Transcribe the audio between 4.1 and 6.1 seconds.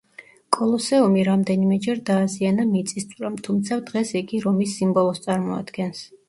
იგი რომის სიმბოლოს წარმოადგენს.